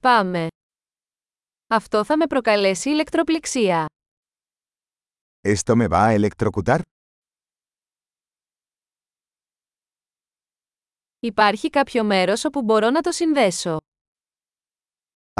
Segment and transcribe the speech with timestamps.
[0.00, 0.46] Πάμε.
[1.66, 3.86] Αυτό θα με προκαλέσει ηλεκτροπληξία.
[5.42, 6.80] ¿Esto me va a electrocutar?
[11.20, 13.76] Υπάρχει κάποιο μέρος όπου μπορώ να το συνδέσω.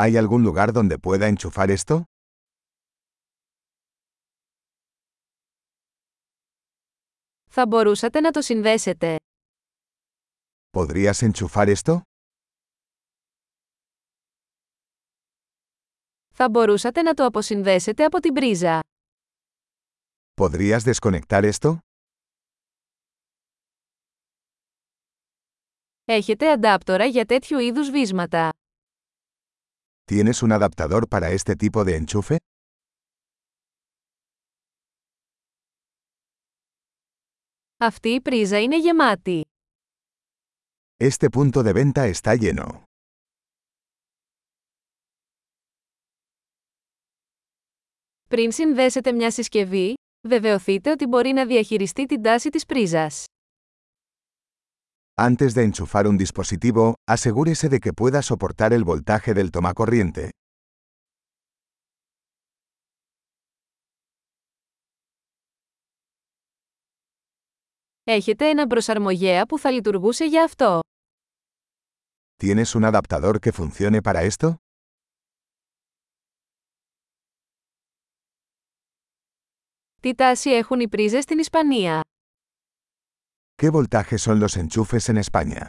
[0.01, 2.03] ¿Hay algún lugar donde pueda enchufar esto?
[7.51, 9.17] Θα μπορούσατε να το συνδέσετε.
[10.77, 12.01] ¿Podrías enchufar esto?
[16.41, 18.81] Θα μπορούσατε να το αποσυνδέσετε από την πρίζα.
[20.41, 21.79] ¿Podrías desconectar esto?
[26.05, 28.51] Έχετε αντάπτορα για τέτοιου είδους βίσματα.
[30.13, 32.37] ¿Tienes un adaptador para este tipo de enchufe?
[37.77, 39.45] Αυτή η πρίζα είναι γεμάτη.
[40.97, 42.88] Este punto de venta está lleno.
[48.29, 49.95] Πριν συνδέσετε μια συσκευή,
[50.29, 53.25] βεβαιωθείτε ότι μπορεί να διαχειριστεί την τάση της πρίζας.
[55.21, 60.29] Antes de enchufar un dispositivo, asegúrese de que pueda soportar el voltaje del tomacorriente.
[68.05, 70.81] Έχετε έναν προσαρμογέα που θα λειτουργούσε για αυτό.
[72.45, 74.55] ¿Tienes un adaptador que funcione para esto?
[80.01, 82.01] Τι τάση έχουν οι πρίζες στην Ισπανία;
[83.63, 85.69] ¿Qué voltaje son los enchufes en España?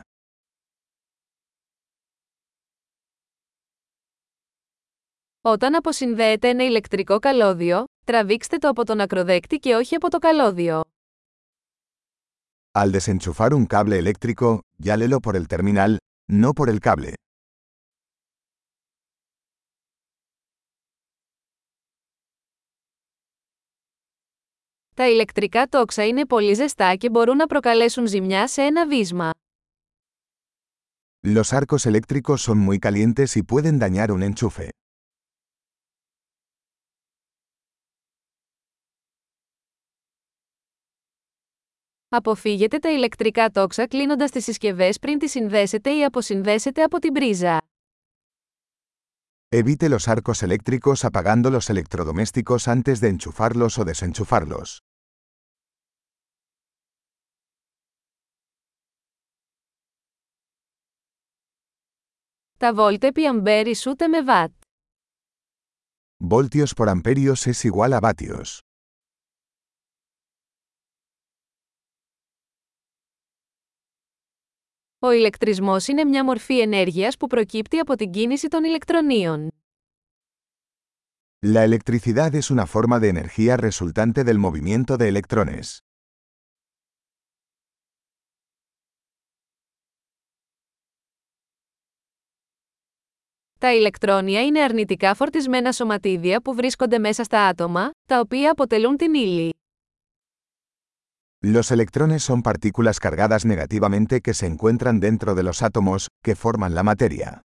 [5.41, 10.81] Όταν αποσυνδέετε ένα ηλεκτρικό καλώδιο, τραβήξτε το από τον ακροδέκτη και όχι από το καλώδιο.
[12.71, 15.97] Al desenchufar un cable eléctrico, llálelo por el terminal,
[16.31, 17.13] no por el cable.
[24.99, 29.29] Τα ηλεκτρικά τόξα είναι πολύ ζεστά και μπορούν να προκαλέσουν ζημιά σε ένα βίσμα.
[31.25, 34.67] Los arcos eléctricos son muy calientes y pueden dañar un enchufe.
[42.09, 47.57] Αποφύγετε τα ηλεκτρικά τόξα κλείνοντας τις συσκευές πριν τις συνδέσετε ή αποσυνδέσετε από την πρίζα.
[49.55, 54.88] Evite los arcos eléctricos apagando los electrodomésticos antes de enchufarlos o desenchufarlos.
[62.59, 64.51] Τα βόλτ επί αμπέρ ισούται με βατ.
[66.29, 68.57] Voltios por amperios es igual a vatios.
[74.99, 79.49] Ο ηλεκτρισμός είναι μια μορφή ενέργειας που προκύπτει από την κίνηση των ηλεκτρονίων.
[81.45, 85.77] La electricidad es una forma de energía resultante del movimiento de electrones.
[93.59, 99.13] Τα ηλεκτρόνια είναι αρνητικά φορτισμένα σωματίδια που βρίσκονται μέσα στα άτομα, τα οποία αποτελούν την
[99.13, 99.53] ύλη.
[101.45, 106.73] Los electrones son partículas cargadas negativamente que se encuentran dentro de los átomos, que forman
[106.73, 107.39] la materia.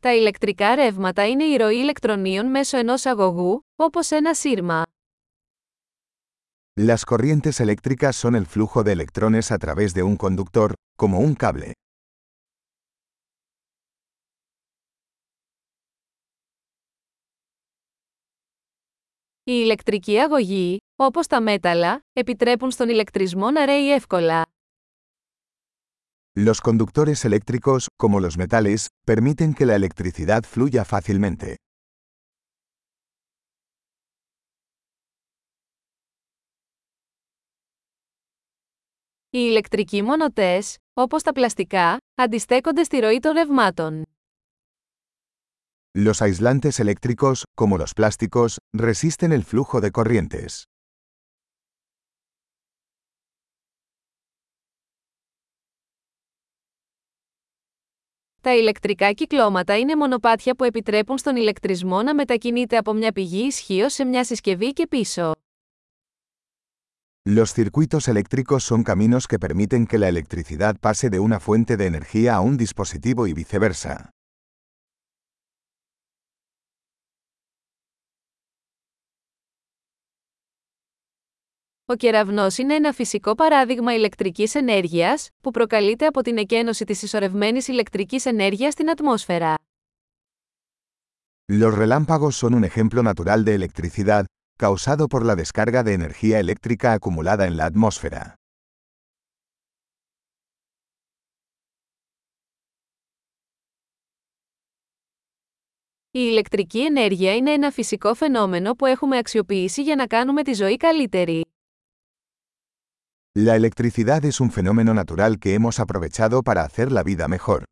[0.00, 4.82] Τα ηλεκτρικά ρεύματα είναι η ροή ηλεκτρονίων μέσω ενός αγωγού, όπως ένα σύρμα.
[6.77, 11.35] Las corrientes eléctricas son el flujo de electrones a través de un conductor, como un
[11.35, 11.73] cable.
[19.45, 24.45] Οι ηλεκτρικοί αγωγοί, όπως τα μέταλλα, επιτρέπουν στον ηλεκτρισμό να ρέει εύκολα.
[26.35, 31.55] Los conductores eléctricos, como los metales, permiten que la electricidad fluya fácilmente.
[39.38, 44.02] Οι ηλεκτρικοί μονοτές, όπως τα πλαστικά, αντιστέκονται στη ροή των ρευμάτων.
[45.98, 50.62] Los aislantes eléctricos, como los plásticos, resisten el flujo de corrientes.
[58.40, 63.88] Τα ηλεκτρικά κυκλώματα είναι μονοπάτια που επιτρέπουν στον ηλεκτρισμό να μετακινείται από μια πηγή ισχύω
[63.88, 65.32] σε μια συσκευή και πίσω.
[67.27, 71.85] Los circuitos eléctricos son caminos que permiten que la electricidad pase de una fuente de
[71.85, 74.09] energía a un dispositivo y viceversa.
[81.85, 87.67] Ο κεραυνός είναι ένα φυσικό παράδειγμα ηλεκτρικής ενέργειας, που προκαλείται από την εκένωση της ισορρευμένης
[87.67, 89.55] ηλεκτρικής ενέργειας στην ατμόσφαιρα.
[91.51, 94.25] Los relámpagos son un ejemplo natural de electricidad,
[94.57, 98.35] causado por la descarga de energía eléctrica acumulada en la atmósfera.
[106.15, 110.77] Η ηλεκτρική ενέργεια είναι ένα φυσικό φαινόμενο που έχουμε αξιοποιήσει για να κάνουμε τη ζωή
[110.77, 111.41] καλύτερη.
[113.35, 117.63] La electricidad es un fenómeno natural que hemos aprovechado para hacer la vida mejor.